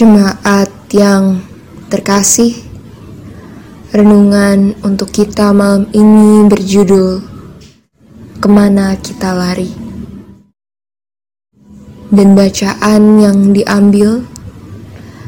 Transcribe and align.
Jemaat 0.00 0.72
yang 0.96 1.44
terkasih, 1.92 2.56
renungan 3.92 4.72
untuk 4.80 5.12
kita 5.12 5.52
malam 5.52 5.92
ini 5.92 6.48
berjudul 6.48 7.20
Ke 8.40 8.48
mana 8.48 8.96
Kita 8.96 9.36
Lari. 9.36 9.68
Dan 12.08 12.32
bacaan 12.32 13.20
yang 13.20 13.52
diambil 13.52 14.24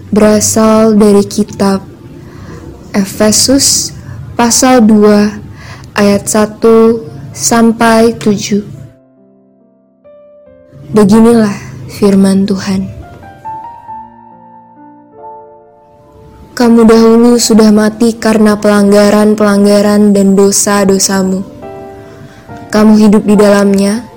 berasal 0.09 0.97
dari 0.97 1.29
kitab 1.29 1.85
Efesus 2.97 3.93
pasal 4.41 4.89
2 4.89 6.01
ayat 6.01 6.25
1 6.25 6.65
sampai 7.37 8.17
7. 8.17 10.97
Beginilah 10.97 11.61
firman 11.93 12.49
Tuhan. 12.49 13.02
Kamu 16.73 16.89
dahulu 16.89 17.37
sudah 17.37 17.69
mati 17.69 18.17
karena 18.17 18.57
pelanggaran-pelanggaran 18.57 20.17
dan 20.17 20.33
dosa-dosamu. 20.33 21.45
Kamu 22.73 22.97
hidup 22.97 23.29
di 23.29 23.37
dalamnya 23.37 24.09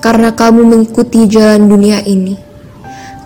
karena 0.00 0.32
kamu 0.32 0.72
mengikuti 0.72 1.28
jalan 1.28 1.68
dunia 1.68 2.00
ini. 2.08 2.40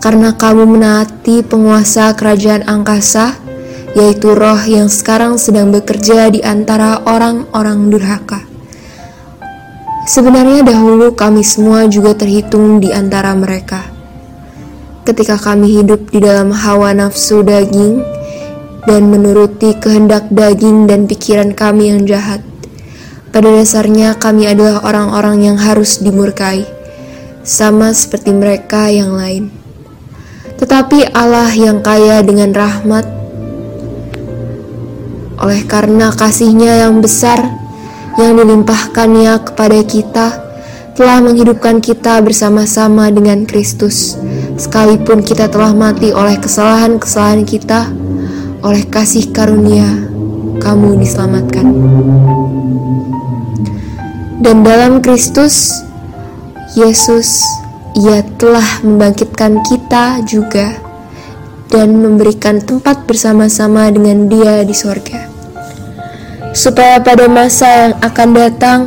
Karena 0.03 0.35
kamu 0.35 0.67
menaati 0.67 1.47
penguasa 1.47 2.11
kerajaan 2.11 2.67
angkasa, 2.67 3.39
yaitu 3.95 4.35
roh 4.35 4.59
yang 4.67 4.91
sekarang 4.91 5.39
sedang 5.39 5.71
bekerja 5.71 6.27
di 6.27 6.43
antara 6.43 7.07
orang-orang 7.07 7.87
durhaka. 7.87 8.43
Sebenarnya 10.11 10.67
dahulu 10.67 11.15
kami 11.15 11.39
semua 11.39 11.87
juga 11.87 12.19
terhitung 12.19 12.83
di 12.83 12.91
antara 12.91 13.31
mereka. 13.31 13.87
Ketika 15.07 15.39
kami 15.39 15.71
hidup 15.71 16.11
di 16.11 16.19
dalam 16.19 16.51
hawa 16.51 16.91
nafsu 16.91 17.47
daging, 17.47 18.16
dan 18.87 19.11
menuruti 19.11 19.75
kehendak 19.75 20.31
daging 20.31 20.87
dan 20.87 21.11
pikiran 21.11 21.51
kami 21.51 21.91
yang 21.91 22.07
jahat. 22.07 22.39
Pada 23.35 23.51
dasarnya, 23.51 24.15
kami 24.15 24.47
adalah 24.47 24.79
orang-orang 24.87 25.43
yang 25.43 25.57
harus 25.59 25.99
dimurkai, 25.99 26.63
sama 27.43 27.91
seperti 27.91 28.31
mereka 28.31 28.87
yang 28.87 29.11
lain. 29.11 29.51
Tetapi 30.55 31.11
Allah 31.11 31.51
yang 31.51 31.83
kaya 31.83 32.23
dengan 32.23 32.55
rahmat, 32.55 33.03
oleh 35.37 35.61
karena 35.67 36.09
kasihnya 36.15 36.87
yang 36.87 37.03
besar 37.03 37.43
yang 38.15 38.39
dilimpahkannya 38.39 39.37
kepada 39.51 39.79
kita, 39.83 40.27
telah 40.97 41.21
menghidupkan 41.21 41.77
kita 41.77 42.23
bersama-sama 42.25 43.11
dengan 43.13 43.45
Kristus, 43.45 44.17
sekalipun 44.57 45.21
kita 45.21 45.51
telah 45.51 45.75
mati 45.75 46.09
oleh 46.09 46.39
kesalahan-kesalahan 46.41 47.45
kita 47.45 48.06
oleh 48.67 48.83
kasih 48.83 49.31
karunia 49.31 49.87
kamu 50.59 50.99
diselamatkan. 50.99 51.71
Dan 54.43 54.67
dalam 54.67 54.99
Kristus 54.99 55.71
Yesus 56.75 57.47
ia 57.95 58.27
telah 58.35 58.83
membangkitkan 58.83 59.63
kita 59.63 60.19
juga 60.27 60.75
dan 61.71 61.95
memberikan 61.95 62.59
tempat 62.59 63.07
bersama-sama 63.07 63.87
dengan 63.87 64.27
dia 64.27 64.67
di 64.67 64.75
sorga. 64.75 65.31
Supaya 66.51 66.99
pada 66.99 67.31
masa 67.31 67.87
yang 67.87 67.95
akan 68.03 68.29
datang, 68.35 68.79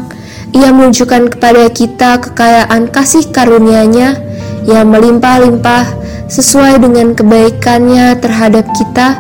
ia 0.53 0.69
menunjukkan 0.77 1.33
kepada 1.33 1.73
kita 1.73 2.21
kekayaan 2.21 2.93
kasih 2.93 3.33
karunia-Nya 3.33 4.21
yang 4.69 4.93
melimpah-limpah 4.93 5.89
sesuai 6.29 6.79
dengan 6.85 7.17
kebaikannya 7.17 8.15
terhadap 8.23 8.69
kita 8.77 9.19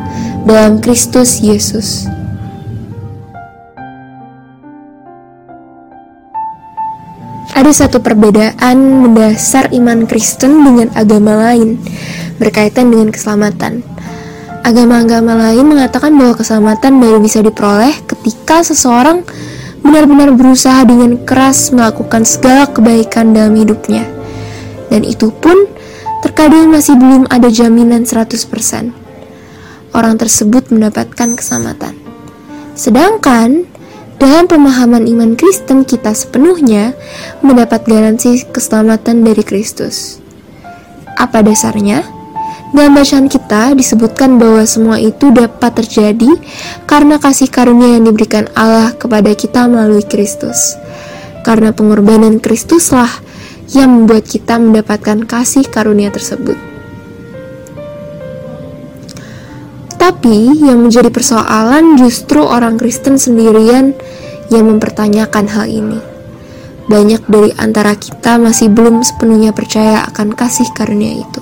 dalam 0.49 0.81
Kristus 0.81 1.41
Yesus. 1.45 2.09
Ada 7.51 7.84
satu 7.84 8.01
perbedaan 8.01 9.05
mendasar 9.05 9.69
iman 9.77 10.09
Kristen 10.09 10.65
dengan 10.65 10.89
agama 10.97 11.50
lain 11.50 11.77
berkaitan 12.41 12.89
dengan 12.89 13.12
keselamatan. 13.12 13.84
Agama-agama 14.65 15.37
lain 15.50 15.69
mengatakan 15.69 16.17
bahwa 16.17 16.37
keselamatan 16.37 17.00
baru 17.00 17.21
bisa 17.21 17.45
diperoleh 17.45 17.93
ketika 18.09 18.65
seseorang 18.65 19.25
benar-benar 19.84 20.33
berusaha 20.37 20.84
dengan 20.89 21.21
keras 21.25 21.73
melakukan 21.73 22.25
segala 22.25 22.65
kebaikan 22.69 23.37
dalam 23.37 23.56
hidupnya. 23.56 24.09
Dan 24.89 25.05
itu 25.05 25.29
pun 25.29 25.69
terkadang 26.25 26.73
masih 26.73 26.97
belum 26.97 27.29
ada 27.29 27.49
jaminan 27.49 28.05
100% 28.09 29.09
orang 29.95 30.19
tersebut 30.19 30.71
mendapatkan 30.71 31.34
keselamatan. 31.34 31.95
Sedangkan 32.75 33.67
dalam 34.21 34.45
pemahaman 34.45 35.09
iman 35.09 35.33
Kristen 35.33 35.89
kita 35.89 36.12
sepenuhnya 36.12 36.93
mendapat 37.41 37.89
garansi 37.89 38.45
keselamatan 38.53 39.25
dari 39.25 39.41
Kristus. 39.41 40.21
Apa 41.17 41.41
dasarnya? 41.41 42.05
Dalam 42.71 42.95
bacaan 42.95 43.27
kita 43.27 43.75
disebutkan 43.75 44.39
bahwa 44.39 44.62
semua 44.62 45.03
itu 45.03 45.34
dapat 45.34 45.83
terjadi 45.83 46.39
karena 46.87 47.19
kasih 47.19 47.50
karunia 47.50 47.99
yang 47.99 48.06
diberikan 48.06 48.47
Allah 48.55 48.95
kepada 48.95 49.34
kita 49.34 49.67
melalui 49.67 50.06
Kristus. 50.06 50.79
Karena 51.43 51.75
pengorbanan 51.75 52.39
Kristuslah 52.39 53.11
yang 53.75 53.91
membuat 53.91 54.29
kita 54.29 54.61
mendapatkan 54.62 55.27
kasih 55.27 55.67
karunia 55.67 56.15
tersebut. 56.15 56.69
Tapi 60.10 60.59
yang 60.59 60.82
menjadi 60.82 61.06
persoalan 61.06 61.94
justru 61.94 62.43
orang 62.43 62.75
Kristen 62.82 63.15
sendirian 63.15 63.94
yang 64.50 64.66
mempertanyakan 64.66 65.47
hal 65.47 65.71
ini. 65.71 66.03
Banyak 66.91 67.31
dari 67.31 67.54
antara 67.54 67.94
kita 67.94 68.34
masih 68.34 68.75
belum 68.75 69.06
sepenuhnya 69.06 69.54
percaya 69.54 70.03
akan 70.10 70.34
kasih 70.34 70.66
karunia 70.75 71.22
itu. 71.22 71.38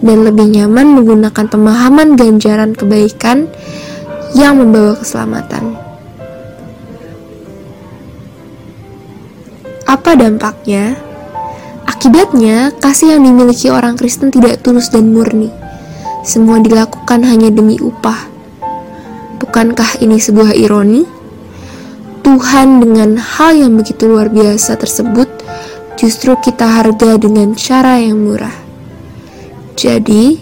Dan 0.00 0.24
lebih 0.24 0.48
nyaman 0.48 0.96
menggunakan 0.96 1.44
pemahaman 1.52 2.16
ganjaran 2.16 2.72
kebaikan 2.72 3.52
yang 4.32 4.56
membawa 4.56 4.96
keselamatan. 4.96 5.76
Apa 9.84 10.16
dampaknya? 10.16 10.96
Akibatnya, 11.84 12.72
kasih 12.80 13.20
yang 13.20 13.28
dimiliki 13.28 13.68
orang 13.68 14.00
Kristen 14.00 14.32
tidak 14.32 14.64
tulus 14.64 14.88
dan 14.88 15.12
murni 15.12 15.61
semua 16.22 16.62
dilakukan 16.62 17.26
hanya 17.26 17.50
demi 17.50 17.82
upah. 17.82 18.30
Bukankah 19.42 19.98
ini 19.98 20.22
sebuah 20.22 20.54
ironi? 20.54 21.02
Tuhan 22.22 22.78
dengan 22.78 23.18
hal 23.18 23.58
yang 23.58 23.74
begitu 23.74 24.06
luar 24.06 24.30
biasa 24.30 24.78
tersebut 24.78 25.26
justru 25.98 26.38
kita 26.38 26.62
harga 26.62 27.18
dengan 27.18 27.58
cara 27.58 27.98
yang 27.98 28.22
murah. 28.22 28.54
Jadi, 29.74 30.38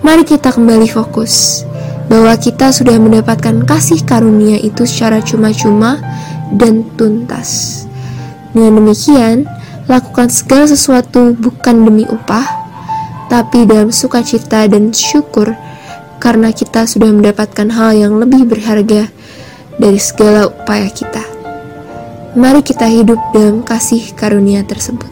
mari 0.00 0.24
kita 0.24 0.56
kembali 0.56 0.88
fokus 0.88 1.64
bahwa 2.08 2.32
kita 2.40 2.72
sudah 2.72 2.96
mendapatkan 2.96 3.68
kasih 3.68 4.00
karunia 4.08 4.56
itu 4.56 4.88
secara 4.88 5.20
cuma-cuma 5.20 6.00
dan 6.56 6.82
tuntas. 6.96 7.84
Dengan 8.50 8.82
demikian, 8.82 9.46
lakukan 9.86 10.26
segala 10.32 10.66
sesuatu 10.66 11.36
bukan 11.38 11.86
demi 11.86 12.02
upah, 12.08 12.59
tapi 13.30 13.62
dalam 13.62 13.94
sukacita 13.94 14.66
dan 14.66 14.90
syukur 14.90 15.54
karena 16.18 16.50
kita 16.50 16.84
sudah 16.84 17.14
mendapatkan 17.14 17.70
hal 17.70 17.94
yang 17.94 18.18
lebih 18.18 18.42
berharga 18.44 19.06
dari 19.78 19.96
segala 20.02 20.50
upaya 20.50 20.90
kita. 20.90 21.22
Mari 22.34 22.60
kita 22.66 22.90
hidup 22.90 23.18
dalam 23.30 23.62
kasih 23.62 24.12
karunia 24.18 24.66
tersebut. 24.66 25.08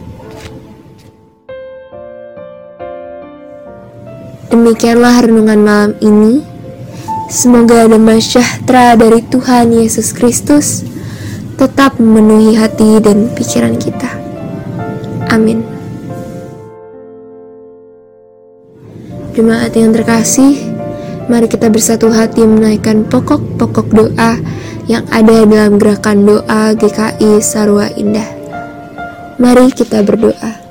Demikianlah 4.51 5.23
renungan 5.23 5.59
malam 5.63 5.91
ini. 6.03 6.43
Semoga 7.29 7.85
damai 7.85 8.19
sejahtera 8.19 8.97
dari 8.97 9.21
Tuhan 9.21 9.69
Yesus 9.69 10.11
Kristus 10.11 10.81
tetap 11.61 12.01
memenuhi 12.01 12.57
hati 12.57 12.97
dan 12.97 13.29
pikiran 13.37 13.77
kita. 13.77 14.09
Amin. 15.29 15.78
Jemaat 19.39 19.71
yang 19.71 19.95
terkasih, 19.95 20.59
mari 21.31 21.47
kita 21.47 21.71
bersatu 21.71 22.11
hati 22.11 22.43
menaikkan 22.43 23.07
pokok-pokok 23.07 23.87
doa 23.87 24.35
yang 24.83 25.07
ada 25.15 25.47
dalam 25.47 25.79
gerakan 25.79 26.27
doa 26.27 26.75
GKI 26.75 27.39
Sarwa 27.39 27.87
Indah. 27.95 28.27
Mari 29.39 29.71
kita 29.71 30.03
berdoa. 30.03 30.68